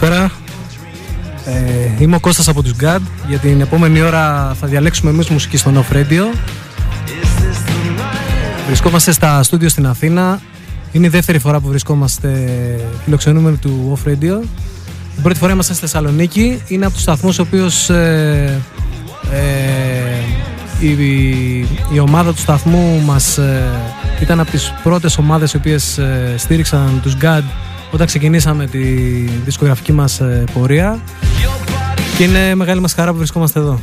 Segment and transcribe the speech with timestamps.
[0.00, 0.30] καλησπέρα.
[1.44, 3.00] Ε, είμαι ο Κώστας από τους GAD.
[3.28, 6.36] Για την επόμενη ώρα θα διαλέξουμε εμείς μουσική στο Off Radio.
[8.66, 10.40] Βρισκόμαστε στα στούντιο στην Αθήνα.
[10.92, 12.30] Είναι η δεύτερη φορά που βρισκόμαστε
[13.04, 14.40] φιλοξενούμενοι του Off Radio.
[15.14, 16.62] Την πρώτη φορά είμαστε στη Θεσσαλονίκη.
[16.68, 18.60] Είναι από τους σταθμούς ο οποίος ε,
[19.32, 20.86] ε,
[21.92, 23.62] η, ομάδα του σταθμού μας ε,
[24.20, 26.00] ήταν από τις πρώτες ομάδες οι οποίες
[26.36, 27.42] στήριξαν τους GAD
[27.90, 28.78] όταν ξεκινήσαμε τη
[29.44, 31.00] δισκογραφική μας ε, πορεία
[32.16, 33.80] και είναι μεγάλη μας χαρά που βρισκόμαστε εδώ.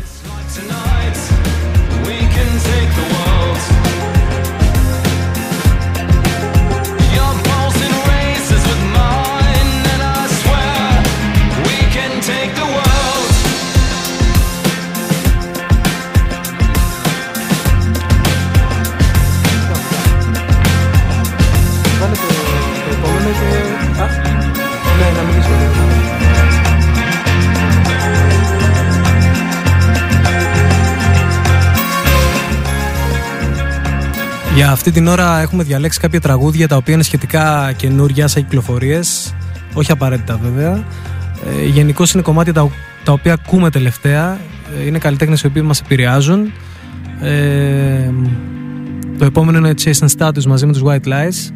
[34.87, 39.33] Αυτή την ώρα έχουμε διαλέξει κάποια τραγούδια τα οποία είναι σχετικά καινούργια σαν κυκλοφορίες.
[39.73, 40.83] Όχι απαραίτητα βέβαια.
[41.45, 42.69] Ε, Γενικώς είναι κομμάτια τα,
[43.03, 44.39] τα, οποία ακούμε τελευταία.
[44.79, 46.51] Ε, είναι καλλιτέχνες οι οποίοι μας επηρεάζουν.
[47.21, 48.09] Ε,
[49.17, 51.53] το επόμενο είναι Chase and Status μαζί με τους White Lies.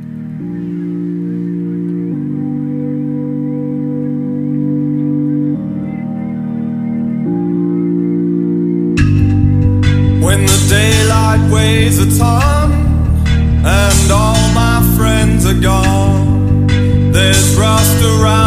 [18.01, 18.38] restaurant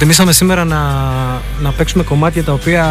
[0.00, 0.80] Προτιμήσαμε σήμερα να,
[1.62, 2.84] να παίξουμε κομμάτια τα οποία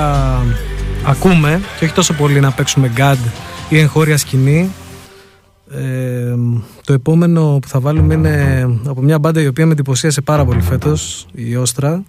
[1.06, 3.18] ακούμε και όχι τόσο πολύ να παίξουμε γκάντ
[3.70, 4.72] ή εγχώρια σκηνή.
[5.72, 6.36] Ε,
[6.84, 10.62] το επόμενο που θα βάλουμε είναι από μια μπάντα η οποία με εντυπωσίασε πάρα πολύ
[10.62, 12.04] φέτος, η Όστρα.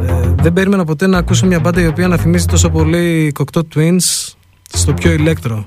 [0.00, 3.62] Ε, δεν περίμενα ποτέ να ακούσω μια μπάντα η οποία να θυμίζει τόσο πολύ Cocteau
[3.74, 4.34] Twins
[4.72, 5.66] στο πιο ηλέκτρο.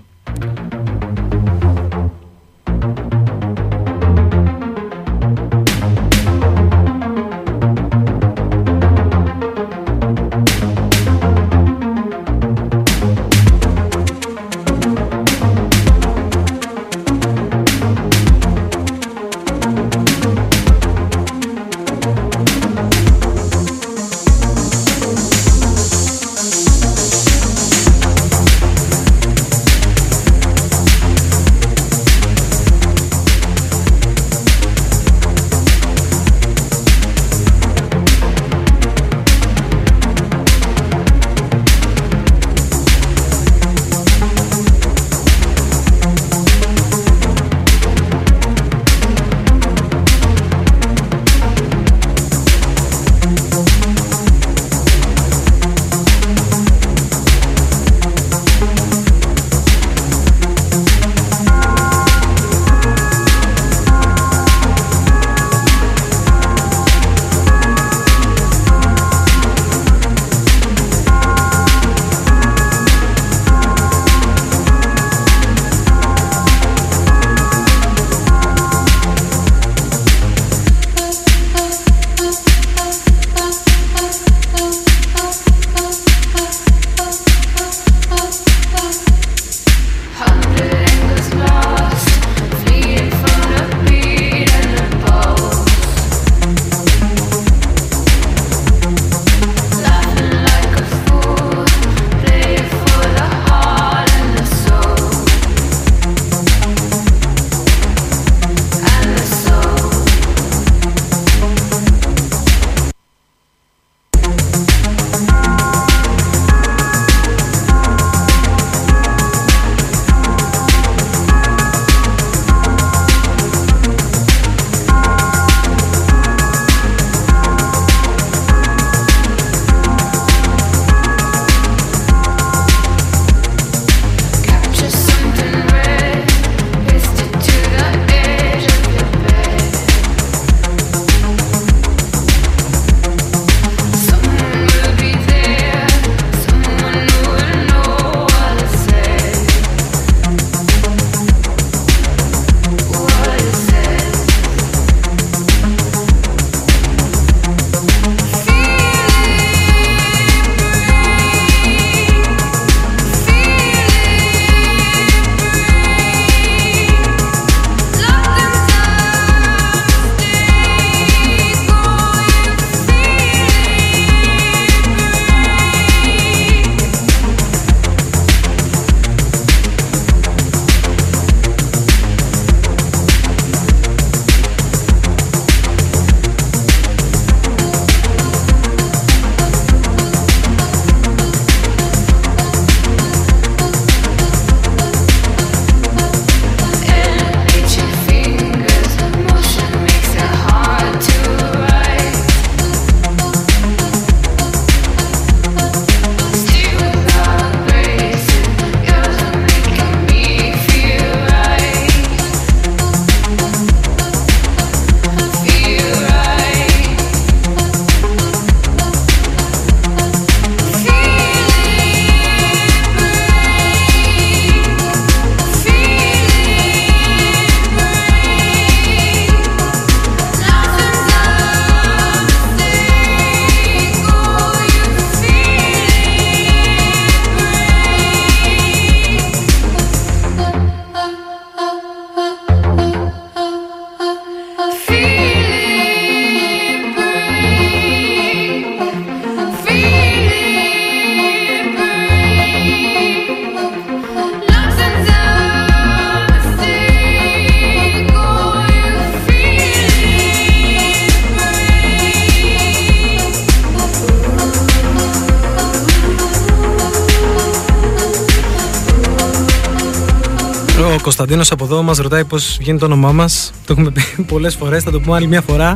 [270.98, 273.52] Ο Κωνσταντίνος από εδώ μας ρωτάει πώς βγαίνει το όνομά μας.
[273.66, 274.02] Το έχουμε πει
[274.34, 275.76] πολλές φορές, θα το πούμε άλλη μια φορά.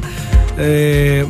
[0.58, 1.24] Ε,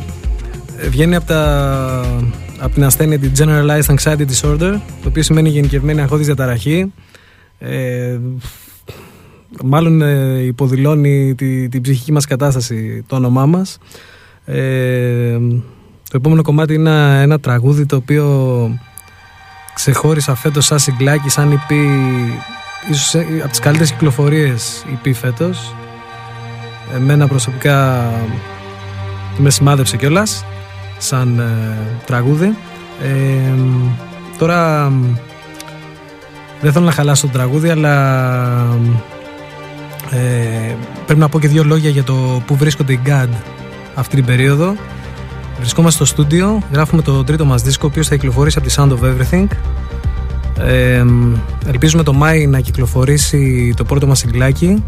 [0.76, 2.22] Ε, Βγαίνει από, τα,
[2.58, 6.92] από την ασθένεια την Generalized Anxiety Disorder, το οποίο σημαίνει γενικευμένη αγχώδης διαταραχή.
[7.58, 8.18] Ε,
[9.64, 13.78] μάλλον ε, υποδηλώνει τη, την ψυχική μας κατάσταση το όνομά μας.
[14.44, 15.38] Ε,
[16.10, 18.78] το επόμενο κομμάτι είναι ένα, ένα τραγούδι το οποίο
[19.74, 21.72] ξεχώρισα φέτος σαν συγκλάκι, σαν EP,
[22.90, 25.74] ίσως ε, από τις καλύτερες κυκλοφορίες EP φέτος.
[26.94, 28.10] Εμένα προσωπικά
[29.36, 30.44] με σημάδεψε κιόλας
[30.98, 31.76] σαν ε,
[32.06, 32.56] τραγούδι.
[33.02, 33.54] Ε,
[34.38, 34.92] τώρα
[36.60, 38.16] δεν θέλω να χαλάσω το τραγούδι, αλλά
[40.10, 40.74] ε,
[41.04, 43.28] πρέπει να πω και δύο λόγια για το που βρίσκονται οι GAD
[43.94, 44.74] αυτή την περίοδο.
[45.58, 48.90] Βρισκόμαστε στο στούντιο, γράφουμε το τρίτο μας δίσκο, ο οποίος θα κυκλοφορήσει από τη Sound
[48.90, 49.46] of Everything.
[50.58, 51.04] Ε,
[51.66, 54.82] ελπίζουμε το Μάη να κυκλοφορήσει το πρώτο μας συγκλάκι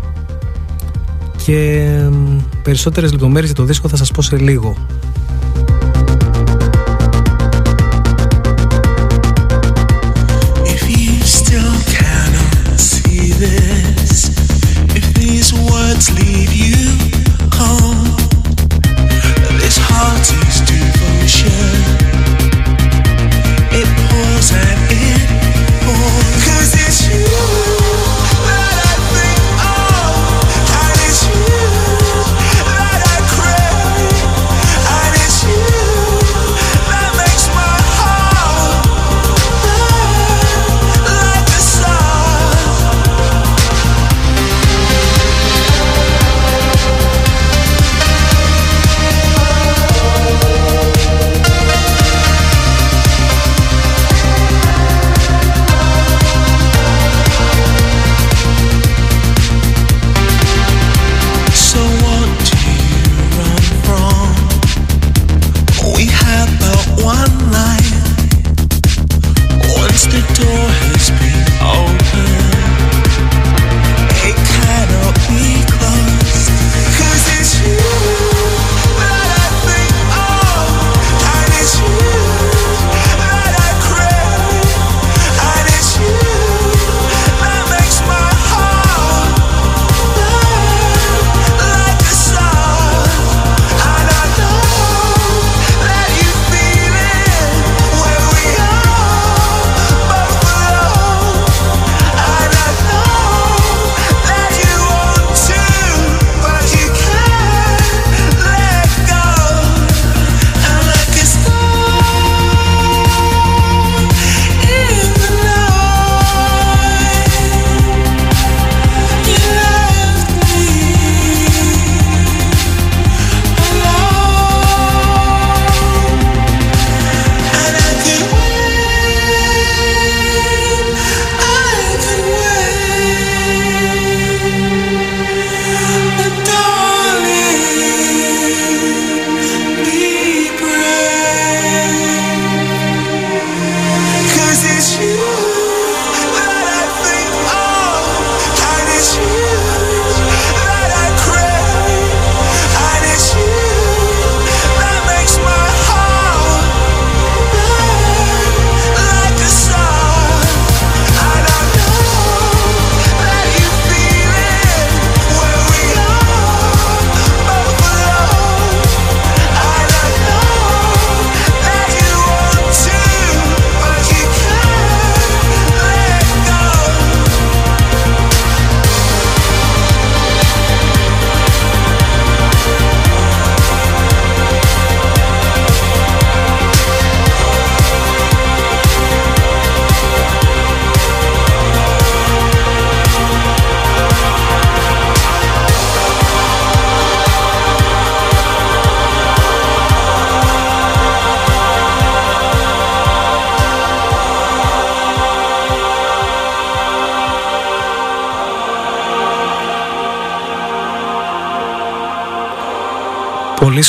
[1.44, 2.10] και ε,
[2.62, 4.76] περισσότερες λεπτομέρειες για το δίσκο θα σας πω σε λίγο.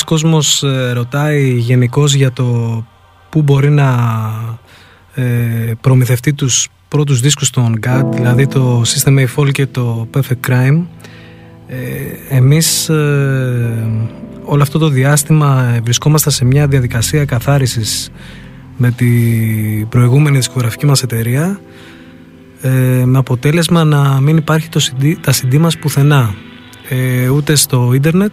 [0.08, 2.46] Κόσμος ε, ρωτάει γενικώς για το
[3.30, 3.89] πού μπορεί να
[5.13, 5.24] ε,
[5.82, 10.82] προμηθευτεί τους πρώτους δίσκους των GAD, δηλαδή το System A Fall και το Perfect Crime.
[11.67, 13.88] Ε, εμείς ε,
[14.43, 18.10] όλο αυτό το διάστημα ε, βρισκόμαστε σε μια διαδικασία καθάρισης
[18.78, 21.60] με την προηγούμενη δισκογραφική μας εταιρεία
[22.62, 22.70] ε,
[23.06, 26.36] με αποτέλεσμα να μην υπάρχει το CD, τα CD μας πουθενά
[26.89, 28.32] ε, ούτε στο ίντερνετ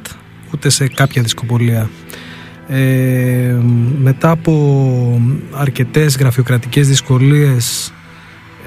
[0.55, 1.91] ούτε σε κάποια δισκοπολία
[2.69, 3.57] Ε,
[4.03, 7.93] μετά από αρκετές γραφειοκρατικές δυσκολίες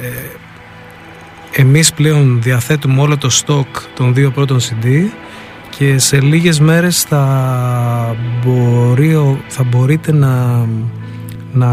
[0.01, 4.85] ε, εμείς πλέον διαθέτουμε όλο το στόκ των δύο πρώτων CD
[5.77, 10.65] και σε λίγες μέρες θα, μπορεί, θα μπορείτε να,
[11.53, 11.69] να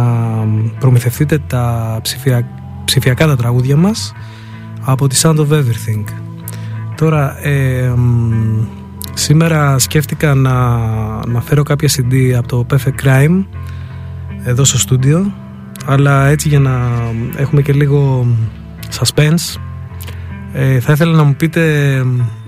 [0.79, 2.49] προμηθευτείτε τα ψηφια,
[2.85, 4.13] ψηφιακά τα τραγούδια μας
[4.85, 6.05] από τη Sound of Everything.
[6.97, 8.84] Τώρα, ε, μ,
[9.15, 10.79] σήμερα σκέφτηκα να,
[11.27, 13.45] να φέρω κάποια CD από το Perfect Crime
[14.45, 15.33] εδώ στο στούντιο
[15.87, 16.81] αλλά έτσι για να
[17.37, 18.27] έχουμε και λίγο
[19.01, 19.61] suspense
[20.53, 22.05] ε, θα ήθελα να μου πείτε ε,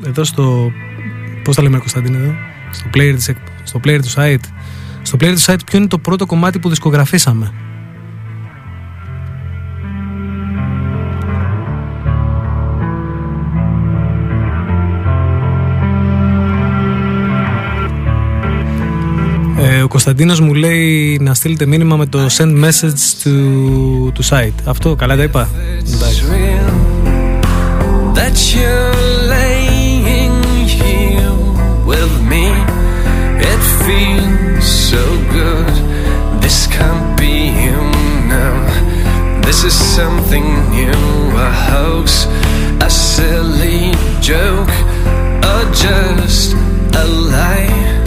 [0.06, 0.70] εδώ στο
[1.44, 2.32] πώς τα λέμε Κωνσταντίνε εδώ
[2.70, 4.44] στο player, της, εκ- στο player του site.
[5.02, 7.52] Στο player του site ποιο είναι το πρώτο κομμάτι που δισκογραφήσαμε;
[19.96, 24.52] Ε, ο Κωνσταντίνος μου λέει να στείλετε μήνυμα με το send message του, του site.
[24.64, 25.48] Αυτό καλά τα είπα.
[25.94, 26.22] Εντάξει.
[26.22, 26.74] It's real
[28.18, 28.96] that you're
[29.34, 30.36] laying
[30.80, 31.32] here
[31.90, 32.46] with me.
[33.52, 35.02] It feels so
[35.38, 35.74] good.
[36.42, 37.80] This can't be you
[38.36, 38.58] now.
[39.46, 41.02] This is something new.
[41.48, 42.06] A hoax,
[42.88, 43.82] a silly
[44.30, 44.74] joke,
[45.50, 46.48] or just
[47.02, 48.05] a lie.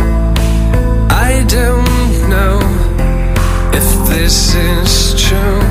[4.09, 5.61] This is true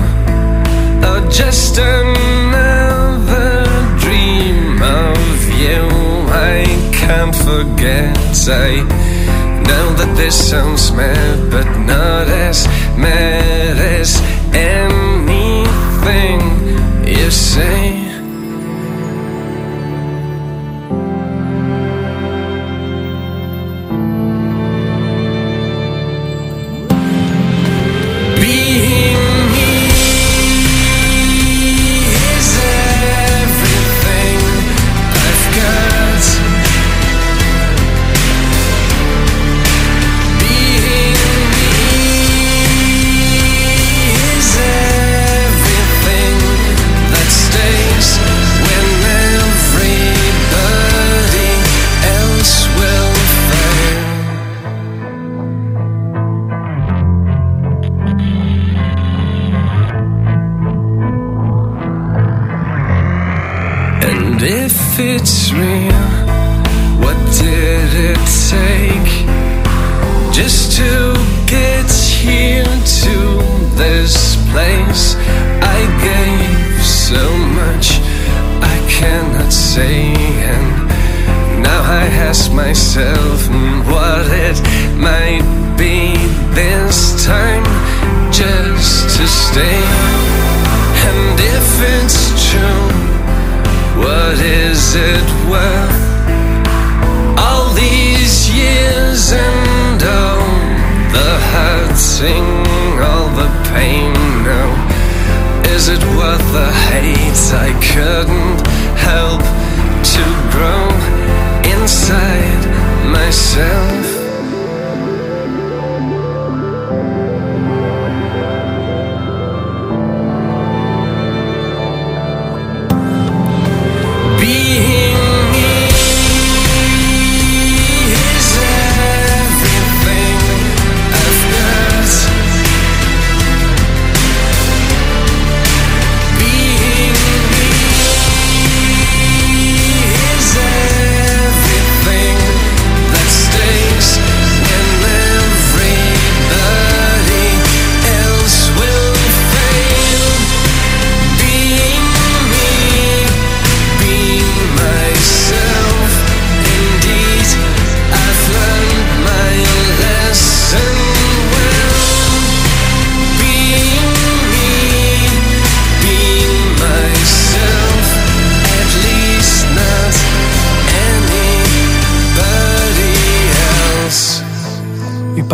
[1.09, 3.64] or just another
[3.98, 5.83] dream of you.
[6.31, 8.16] I can't forget.
[8.51, 8.83] I
[9.66, 14.20] know that this sounds mad, but not as mad as
[14.55, 16.40] anything
[17.07, 18.08] you say.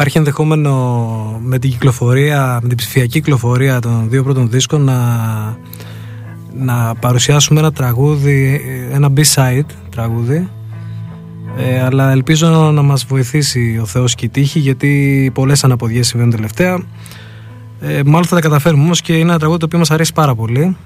[0.07, 4.99] Υπάρχει ενδεχόμενο με την κυκλοφορία, με την ψηφιακή κυκλοφορία των δύο πρώτων δίσκων να,
[6.55, 8.61] να παρουσιάσουμε ένα τραγούδι,
[8.93, 10.49] ένα B-side τραγούδι.
[11.59, 16.35] Ε, αλλά ελπίζω να μας βοηθήσει ο Θεός και η τύχη γιατί πολλές αναποδιές συμβαίνουν
[16.35, 16.83] τελευταία.
[17.81, 20.35] Ε, μάλλον θα τα καταφέρουμε όμως και είναι ένα τραγούδι το οποίο μας αρέσει πάρα
[20.35, 20.77] πολύ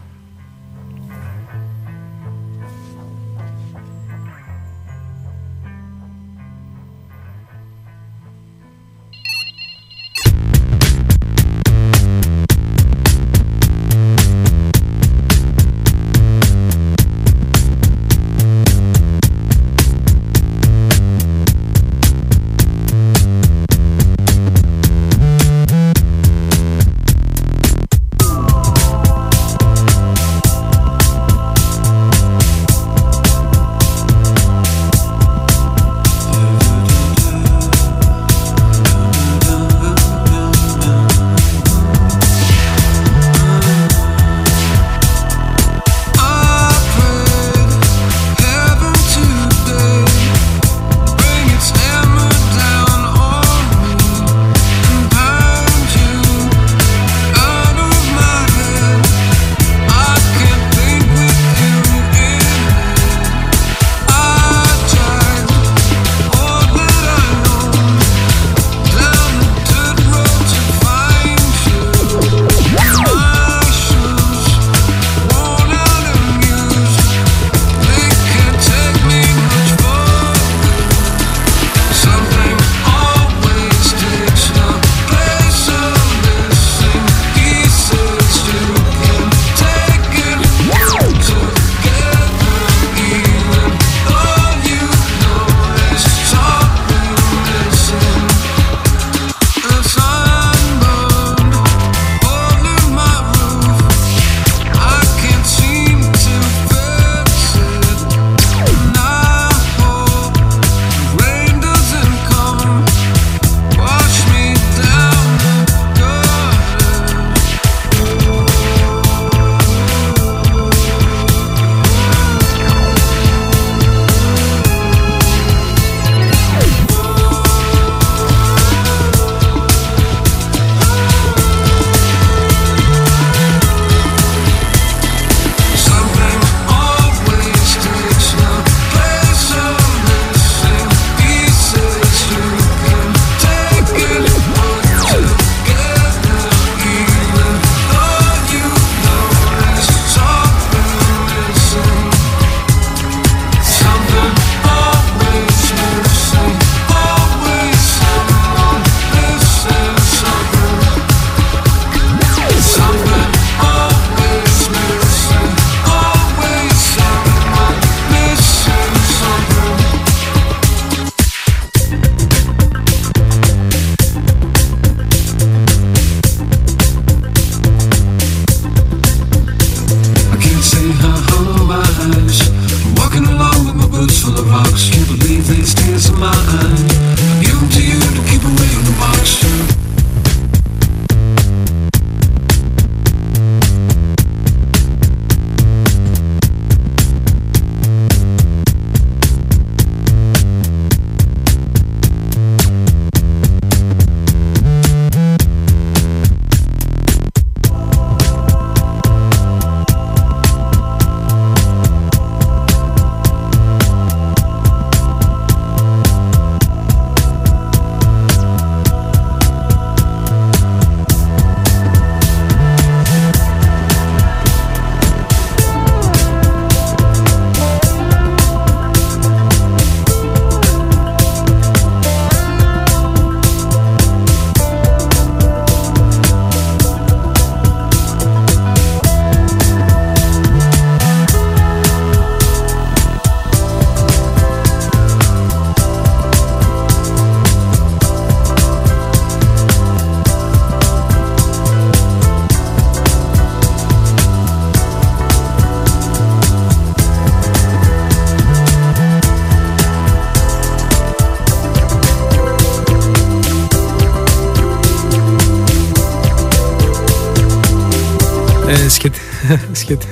[269.89, 270.07] σχετι...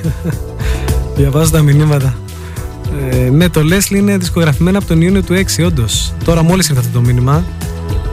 [1.17, 2.15] Διαβάζω τα μηνύματα.
[3.11, 6.13] Ε, ναι, το Leslie είναι δισκογραφημένο από τον Ιούνιο του 6, όντως.
[6.25, 7.45] Τώρα μόλις ήρθε αυτό το μήνυμα.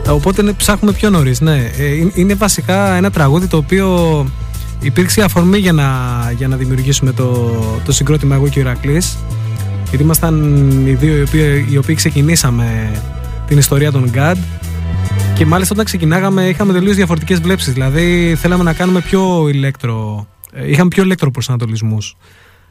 [0.06, 1.40] Ε, Οπότε ναι, ψάχνουμε πιο νωρίς.
[1.40, 1.70] Ναι.
[1.78, 4.26] Ε, είναι- είναι βασικά ένα τραγούδι το οποίο
[4.80, 5.84] υπήρξε η αφορμή για να,
[6.36, 7.50] για να δημιουργήσουμε το,
[7.84, 9.16] το συγκρότημα εγώ και ο Ηρακλής
[9.88, 12.90] γιατί ήμασταν οι δύο οι οποίοι, οι οποίοι ξεκινήσαμε
[13.46, 14.36] την ιστορία των GAD
[15.34, 20.70] και μάλιστα όταν ξεκινάγαμε είχαμε τελείως διαφορετικές βλέψεις δηλαδή θέλαμε να κάνουμε πιο ηλέκτρο ε,
[20.70, 22.16] είχαμε πιο ηλέκτρο προσανατολισμούς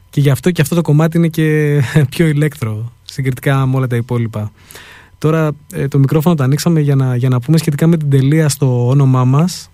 [0.09, 1.79] και γι' αυτό και αυτό το κομμάτι είναι και
[2.11, 4.51] πιο ηλέκτρο συγκριτικά με όλα τα υπόλοιπα
[5.17, 8.49] Τώρα ε, το μικρόφωνο το ανοίξαμε για να, για να πούμε σχετικά με την τελεία
[8.49, 9.69] στο όνομά μας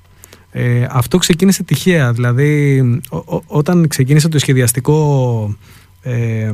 [0.52, 2.14] ε, αυτό ξεκίνησε τυχαία.
[2.14, 5.56] Δηλαδή, ο- ο- όταν ξεκίνησε το σχεδιαστικό
[6.02, 6.52] ε,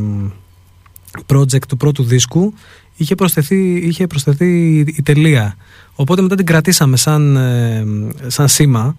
[1.25, 2.53] project του πρώτου δίσκου,
[2.97, 5.55] είχε προσθεθεί, είχε προσθεθεί η, η τελεία.
[5.95, 7.85] Οπότε μετά την κρατήσαμε σαν, ε,
[8.27, 8.95] σαν σήμα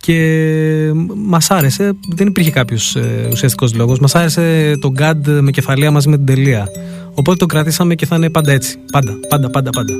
[0.00, 5.90] και μας άρεσε, δεν υπήρχε κάποιος ε, ουσιαστικός λόγος, μας άρεσε το GAD με κεφαλαία
[5.90, 6.68] μαζί με την τελεία.
[7.14, 8.78] Οπότε το κρατήσαμε και θα είναι πάντα έτσι.
[8.92, 9.94] Πάντα, πάντα, πάντα, πάντα.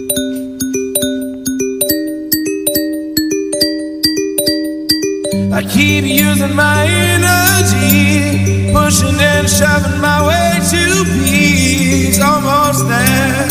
[5.52, 6.80] I keep using my
[7.14, 10.82] energy, pushing and shoving my way to
[11.14, 12.18] peace.
[12.30, 13.46] Almost there,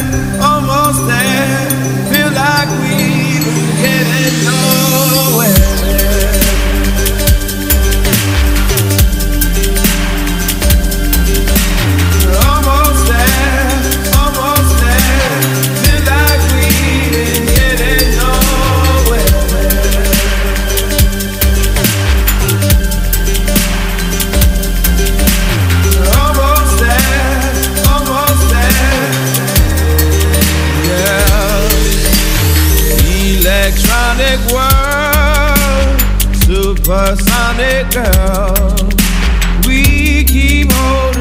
[0.49, 1.67] almost there.
[2.09, 3.43] Feel like we're
[3.83, 5.58] getting nowhere.
[34.19, 35.97] Electronic world,
[36.43, 38.89] supersonic girl.
[39.65, 41.18] We keep holding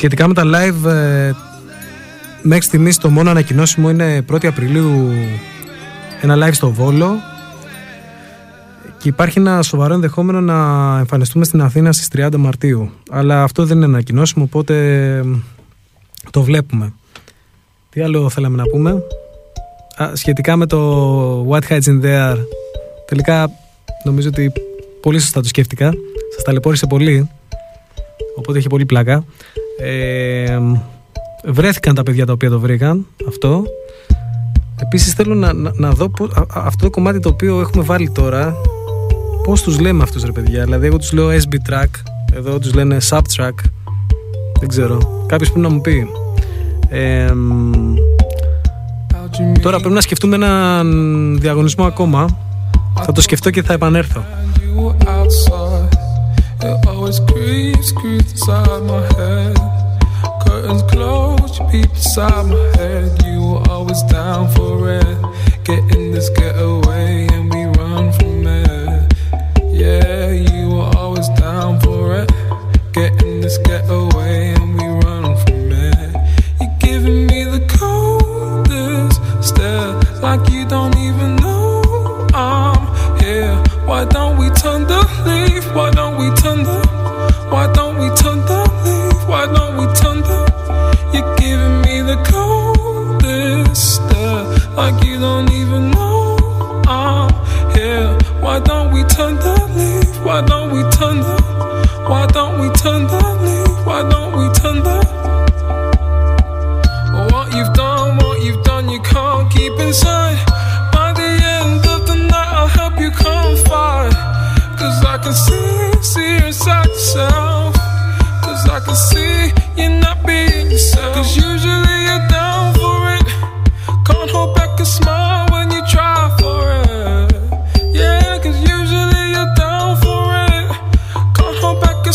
[0.00, 1.32] σχετικά με τα live, ε,
[2.42, 5.12] μέχρι στιγμής το μόνο ανακοινώσιμο είναι 1η Απριλίου
[6.20, 7.10] ένα live στο Βόλο
[8.98, 10.54] και υπάρχει ένα σοβαρό ενδεχόμενο να
[10.98, 12.90] εμφανιστούμε στην Αθήνα στις 30 Μαρτίου.
[13.10, 14.74] Αλλά αυτό δεν είναι ανακοινώσιμο, οπότε
[15.16, 15.22] ε,
[16.30, 16.92] το βλέπουμε.
[17.90, 18.90] Τι άλλο θέλαμε να πούμε;
[19.96, 22.36] Α, σχετικά με το What Hides in There,
[23.06, 23.50] τελικά
[24.04, 24.52] νομίζω ότι
[25.00, 25.92] πολύ σωστά το σκέφτηκα.
[26.34, 27.30] Σας ταλαιπώρησε πολύ,
[28.36, 29.24] οπότε έχει πολύ πλάκα.
[29.82, 30.58] Ε,
[31.44, 33.62] βρέθηκαν τα παιδιά τα οποία το βρήκαν αυτό.
[34.82, 37.84] Επίσης θέλω να, να, να δω πώς, α- α- αυτό το κομμάτι το οποίο έχουμε
[37.84, 38.54] βάλει τώρα
[39.44, 40.64] πώς τους λέμε αυτούς ρε παιδιά.
[40.64, 41.88] Δηλαδή εγώ τους λέω SB track,
[42.34, 43.54] εδώ τους λένε sub track.
[44.58, 45.24] Δεν ξέρω.
[45.26, 46.06] Κάποιος πρέπει να μου πει.
[46.88, 47.94] Ε, μ,
[49.62, 52.38] τώρα πρέπει να σκεφτούμε έναν διαγωνισμό ακόμα.
[53.04, 54.24] Θα το σκεφτώ και θα επανέλθω.
[56.62, 59.56] It always creeps, creeps inside my head.
[60.46, 63.22] Curtains closed, you peep inside my head.
[63.24, 65.16] You were always down for it.
[65.64, 69.14] Getting this getaway and we run from it.
[69.72, 72.30] Yeah, you were always down for it.
[72.92, 76.16] Getting this getaway and we run from it.
[76.60, 83.56] You're giving me the coldest stare, like you don't even know I'm here.
[83.86, 84.29] Why don't
[85.72, 86.80] Why don't we turn the?
[87.48, 89.28] Why don't we turn the leaf?
[89.28, 90.40] Why don't we turn the?
[91.12, 94.44] You're giving me the coldest stare,
[94.74, 97.30] like you don't even know I'm
[97.74, 98.18] here.
[98.40, 100.24] Why don't we turn the leaf?
[100.24, 101.40] Why don't we turn the?
[102.08, 103.19] Why don't we turn the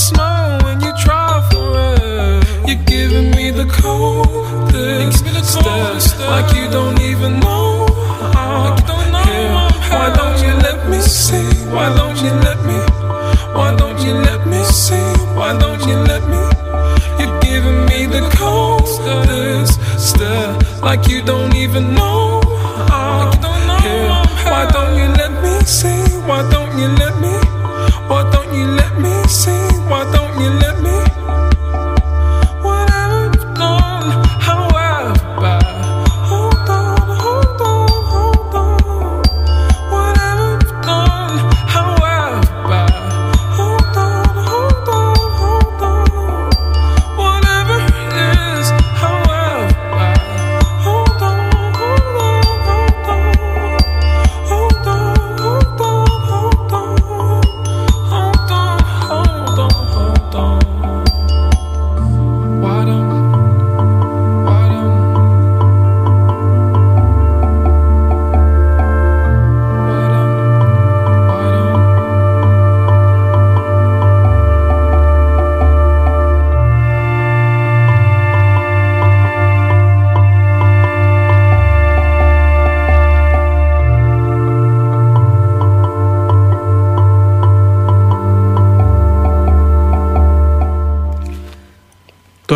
[0.09, 2.43] smile when you try for it.
[2.67, 7.87] You're giving me the coldest stare, like you don't even know.
[8.41, 8.77] I'm
[9.25, 9.55] here.
[9.95, 11.49] Why don't you let me see?
[11.75, 12.79] Why don't you let me?
[13.57, 15.07] Why don't you let me see?
[15.37, 16.43] Why don't you let me?
[17.19, 22.24] You're giving me the coldest stare, like you don't even know.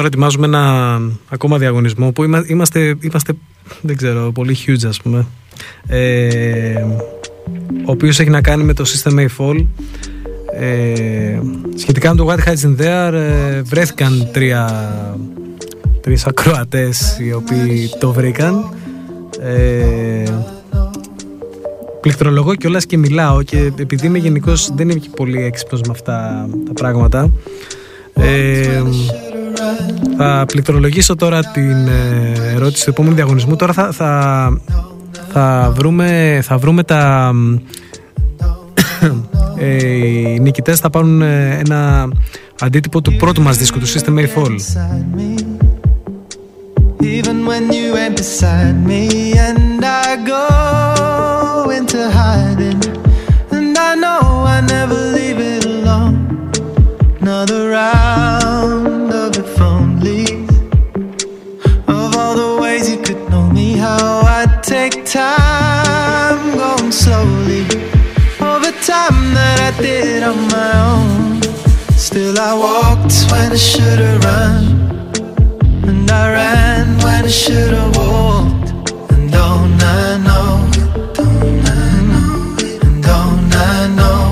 [0.09, 0.97] Ετοιμάζουμε ένα
[1.29, 3.33] ακόμα διαγωνισμό που είμα- είμαστε, είμαστε
[3.81, 5.25] δεν ξέρω, πολύ huge ας πούμε.
[5.87, 6.83] Ε,
[7.85, 9.65] ο οποίος έχει να κάνει με το System A Fall.
[10.59, 11.39] Ε,
[11.75, 14.93] σχετικά με το What Hides in There ε, βρέθηκαν τρία,
[16.01, 18.69] τρεις ακροατές οι οποίοι το βρήκαν.
[19.41, 20.23] Ε,
[22.01, 26.47] πληκτρολογώ κιόλας και μιλάω και επειδή είμαι γενικώ δεν είμαι και πολύ έξυπνος με αυτά
[26.67, 27.31] τα πράγματα
[28.13, 28.81] ε,
[30.17, 33.55] θα πληκτρολογήσω τώρα την ε, ερώτηση του επόμενου διαγωνισμού.
[33.55, 34.61] Τώρα θα, θα,
[35.31, 37.31] θα, βρούμε, θα βρούμε τα...
[37.33, 37.55] μ,
[39.59, 42.09] ε, οι νικητές θα πάρουν ε, ένα
[42.59, 44.55] αντίτυπο του πρώτου μας δίσκου, του System A Fall.
[44.55, 45.29] beside me.
[47.01, 49.01] Even when you ain't beside me,
[49.47, 50.68] and I go
[69.81, 71.41] did on my own.
[71.97, 74.63] Still I walked when I should've run,
[75.87, 78.91] and I ran when I should've walked.
[79.11, 80.69] And don't I know?
[81.13, 82.57] Don't I know?
[82.85, 84.23] And don't I know?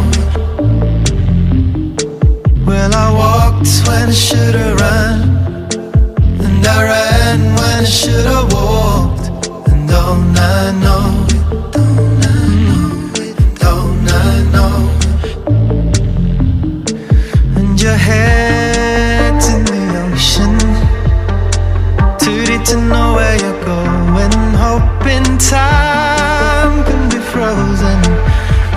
[2.65, 5.19] Well, I walked when I should've run,
[6.45, 9.47] and I ran when I should've walked.
[9.69, 11.26] And don't I know
[22.67, 24.31] to know where you're going.
[24.59, 27.99] Hoping time can be frozen,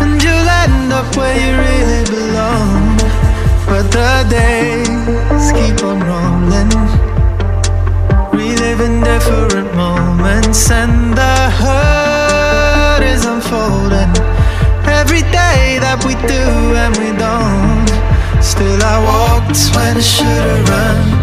[0.01, 2.97] and you'll end up where you really belong.
[3.67, 6.71] But the days keep on rolling,
[8.31, 14.13] reliving different moments, and the hurt is unfolding.
[14.87, 16.45] Every day that we do
[16.83, 17.91] and we don't.
[18.41, 21.20] Still, I walked when I should've run,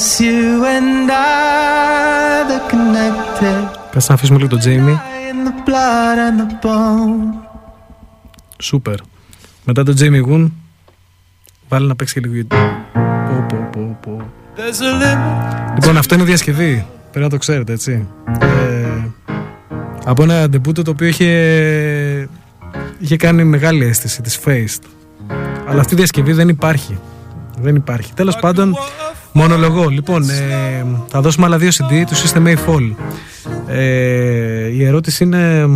[0.00, 3.78] regretless, you and I, the connected.
[3.90, 5.00] Κάτσε να αφήσουμε λίγο τον Τζέιμι.
[5.30, 7.48] In the blood and the bone.
[8.58, 8.94] Σούπερ.
[9.64, 10.52] Μετά τον Τζέιμι Γουν,
[11.68, 12.70] βάλει να παίξει και λίγο YouTube.
[13.28, 14.30] Πω, πω, πω, πω.
[14.56, 15.74] There's a limit.
[15.74, 16.86] Λοιπόν, αυτό είναι διασκευή.
[17.10, 18.08] Πρέπει να το ξέρετε, έτσι.
[18.40, 19.08] Ε,
[20.04, 22.28] από ένα ντεμπούτο το οποίο είχε,
[22.98, 24.82] είχε κάνει μεγάλη αίσθηση της Faced.
[25.68, 26.98] Αλλά αυτή η διασκευή δεν υπάρχει.
[27.58, 28.12] Δεν υπάρχει.
[28.14, 28.76] Τέλος πάντων,
[29.32, 29.88] μονολογώ.
[29.88, 32.94] Λοιπόν, ε, θα δώσουμε άλλα δύο CD τους System A Fall.
[33.66, 35.68] Ε, η ερώτηση είναι...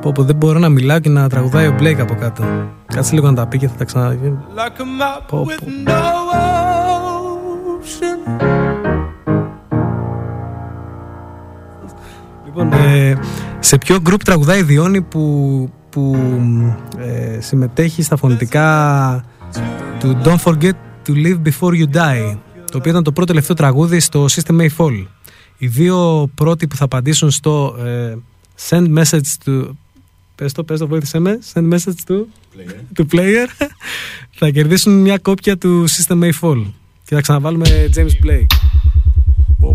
[0.00, 2.44] Πω, πω, δεν μπορώ να μιλάω και να τραγουδάει ο Blake από κάτω.
[2.86, 4.16] Κάτσε λίγο να τα πει και θα τα ξανα...
[4.56, 5.92] Like a map Πω, with πω.
[5.92, 6.00] no
[7.80, 8.44] ocean.
[12.44, 13.14] Λοιπόν, ε,
[13.58, 16.16] σε ποιο γκρουπ τραγουδάει η Διόνη που, που
[16.98, 19.24] ε, συμμετέχει στα φωνητικά
[19.98, 20.72] του Don't Forget
[21.06, 22.38] to Live Before You Die
[22.70, 25.06] το οποίο ήταν το πρώτο τελευταίο τραγούδι στο System A Fall.
[25.58, 28.16] Οι δύο πρώτοι που θα απαντήσουν στο ε,
[28.68, 29.68] Send Message to
[30.34, 31.38] Πες το, πες το, βοήθησέ με.
[31.54, 33.46] Send message to player, to player.
[34.38, 36.64] θα κερδίσουν μια κόπια του System A Fall.
[37.04, 38.46] Και θα ξαναβάλουμε James Blake.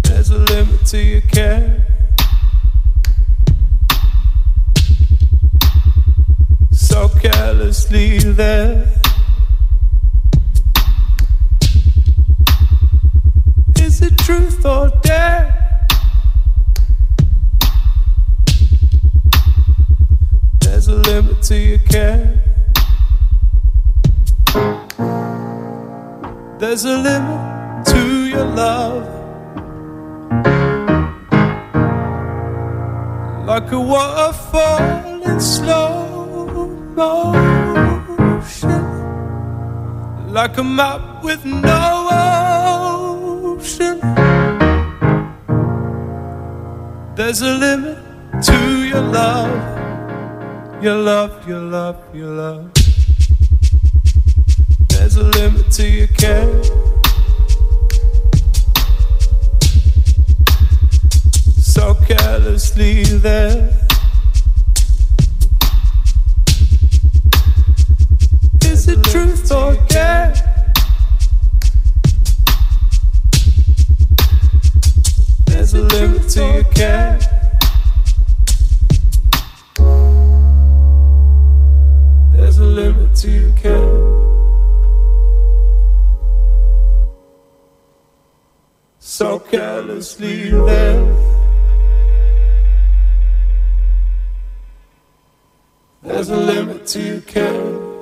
[0.02, 1.66] There's a limit to your care.
[6.72, 8.99] So carelessly there.
[14.30, 15.44] Truth or dare?
[20.60, 22.26] There's a limit to your care.
[26.60, 28.02] There's a limit to
[28.34, 29.18] your love.
[33.50, 37.34] like a waterfall in slow motion,
[40.32, 42.10] like a map with no
[43.60, 44.19] ocean.
[47.20, 47.98] There's a limit
[48.44, 49.52] to your love,
[50.82, 52.72] your love, your love, your love.
[54.88, 56.64] There's a limit to your care.
[61.60, 63.70] so carelessly there.
[68.64, 70.49] Is it truth or dare?
[75.72, 77.20] There's a limit to your care.
[82.32, 84.00] There's a limit to your care.
[88.98, 91.16] So carelessly there.
[96.02, 97.99] There's a limit to your care.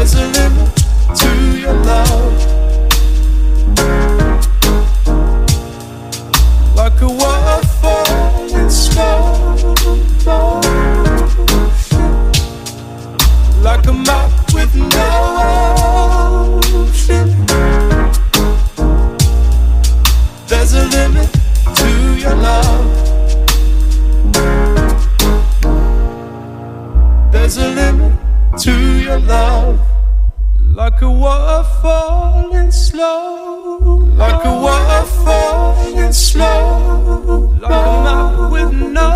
[0.00, 0.76] There's a limit
[1.14, 2.32] to your love.
[6.74, 9.56] Like a waterfall slow.
[13.60, 17.28] Like a map with no ocean.
[20.46, 21.30] There's a limit
[21.76, 22.86] to your love.
[27.30, 28.18] There's a limit
[28.60, 29.89] to your love.
[30.80, 33.98] Like a waterfall in slow.
[34.16, 37.52] Like a waterfall in slow.
[37.60, 39.10] Like a map with no.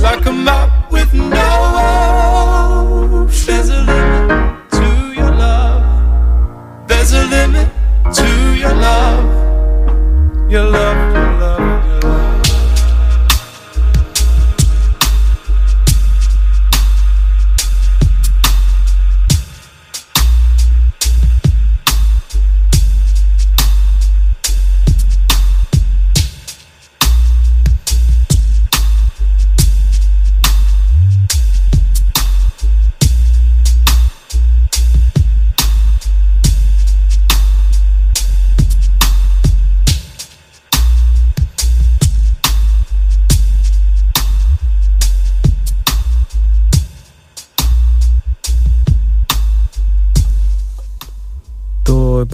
[0.00, 1.36] Like a map with no.
[3.44, 6.88] There's a limit to your love.
[6.88, 7.68] There's a limit
[8.14, 9.26] to your love.
[10.48, 11.25] Your love, your love,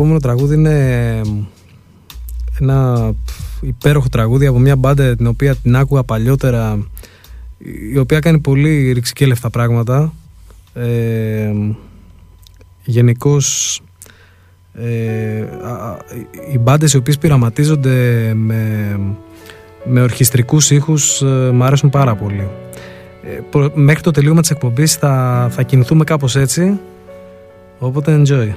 [0.03, 1.21] επόμενο τραγούδι είναι
[2.61, 3.11] ένα
[3.61, 6.87] υπέροχο τραγούδι από μια μπάντα την οποία την άκουγα παλιότερα
[7.93, 10.13] η οποία κάνει πολύ ρηξικέλευτα πράγματα.
[10.75, 11.53] Ε,
[12.85, 13.81] Γενικώς
[14.75, 15.99] ε, α- α-
[16.53, 18.99] οι μπάντες οι οποίες πειραματίζονται με,
[19.85, 22.49] με ορχιστρικούς ήχους ε, μου αρέσουν πάρα πολύ.
[23.25, 26.79] Ε, προ- μέχρι το τελείωμα της εκπομπής θα, θα κινηθούμε κάπως έτσι.
[27.79, 28.53] Οπότε enjoy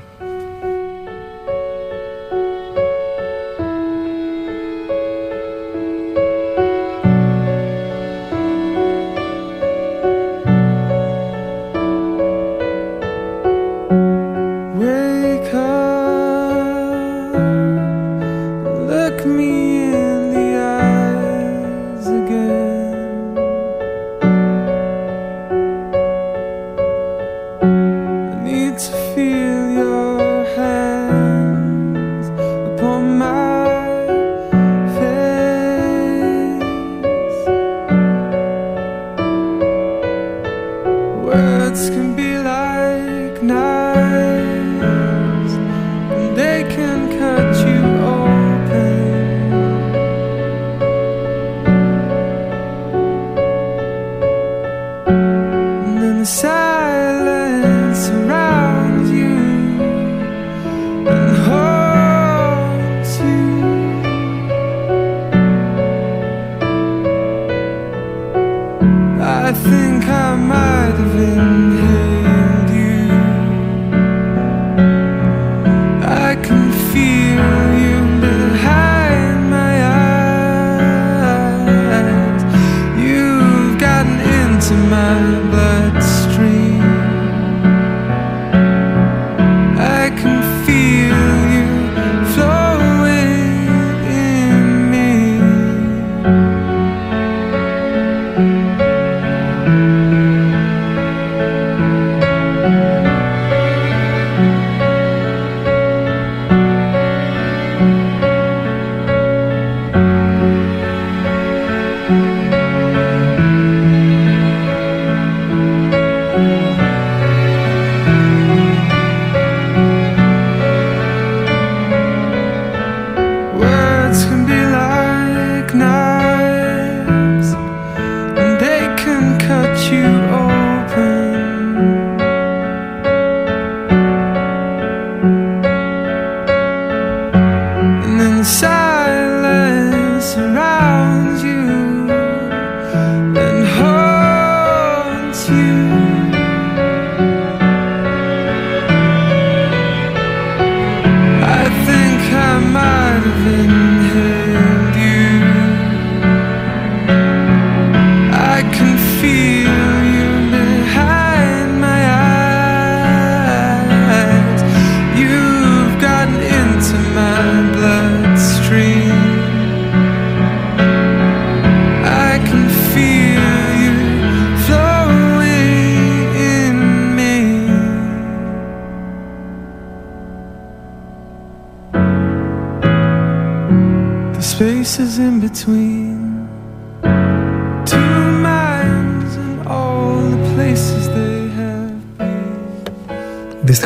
[145.49, 146.04] you.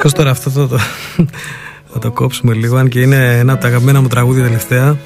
[0.09, 0.79] Δυστυχώς τώρα αυτό το, το,
[1.93, 4.97] θα το κόψουμε λίγο αν και είναι ένα από τα αγαπημένα μου τραγούδια τελευταία.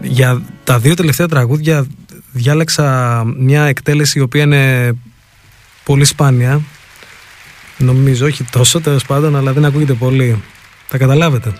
[0.00, 1.86] Για τα δύο τελευταία τραγούδια
[2.32, 4.92] διάλεξα μια εκτέλεση η οποία είναι
[5.84, 6.60] πολύ σπάνια.
[7.78, 10.42] Νομίζω όχι τόσο τέλος πάντων αλλά δεν ακούγεται πολύ.
[10.86, 11.52] Θα καταλάβετε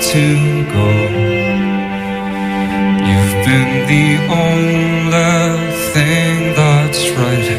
[0.00, 0.88] to go.
[3.08, 7.50] You've been the only thing that's right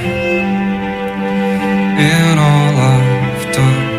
[2.00, 3.90] in all I've done.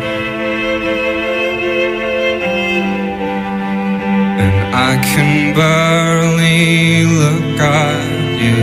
[4.43, 8.61] And I can barely look at you.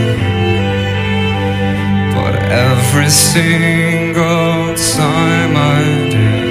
[2.17, 6.48] But every single time I do,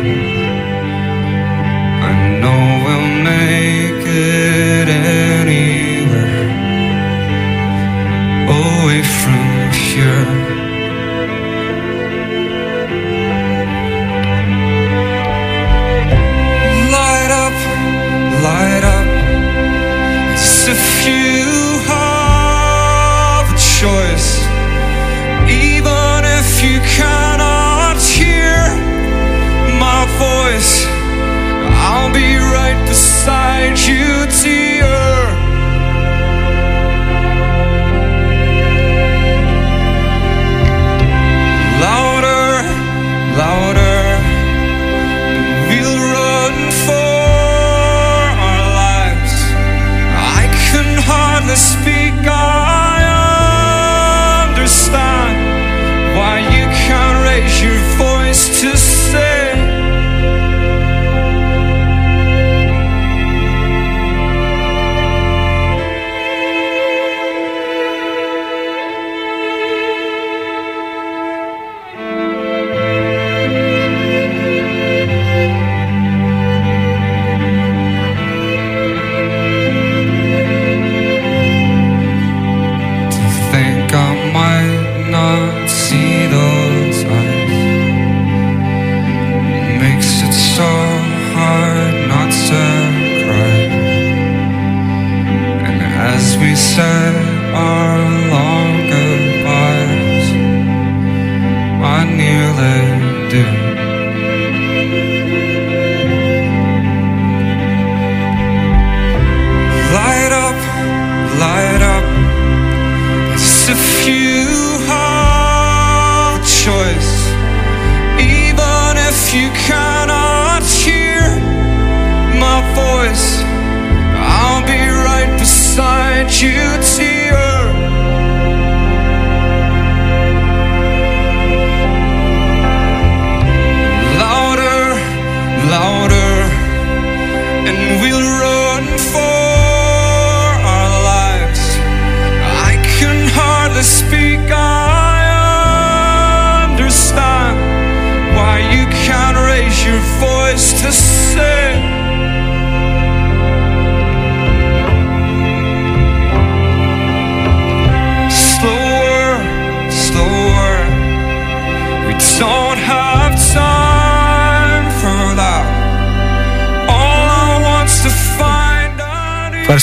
[2.48, 4.77] know we'll make it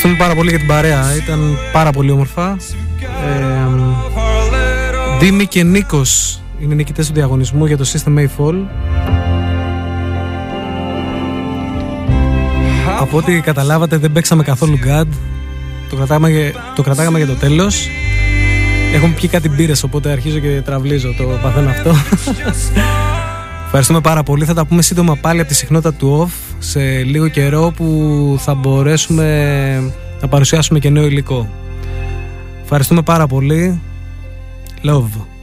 [0.06, 1.16] Ευχαριστούμε πάρα πολύ για την παρέα.
[1.22, 2.56] Ήταν πάρα πολύ όμορφα.
[3.00, 3.66] Ε,
[4.16, 8.54] our little Δήμη και Νίκος είναι νικητές του διαγωνισμού για το System A Fall
[13.00, 15.06] Από ό,τι καταλάβατε δεν παίξαμε καθόλου God
[15.90, 17.88] Το κρατάγαμε, για- το κρατάγαμε για το τέλος.
[18.94, 21.94] Έχουμε πιει κάτι μπύρες οπότε αρχίζω και τραβλίζω Το παθαίνω αυτό.
[23.66, 24.44] Ευχαριστούμε πάρα πολύ.
[24.44, 26.43] Θα τα πούμε σύντομα πάλι από τη συχνότητα του OFF
[26.74, 27.86] σε λίγο καιρό που
[28.38, 31.48] θα μπορέσουμε να παρουσιάσουμε και νέο υλικό.
[32.62, 33.80] Ευχαριστούμε πάρα πολύ.
[34.84, 35.33] Love.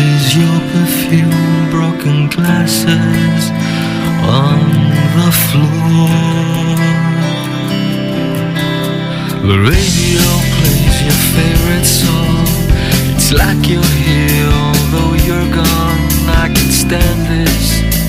[0.00, 3.42] Is your perfume, broken glasses
[4.24, 4.60] on
[5.16, 6.08] the floor.
[9.50, 10.26] The radio
[10.56, 12.46] plays your favorite song.
[13.14, 16.00] It's like you're here, although you're gone.
[16.42, 17.99] I can stand this.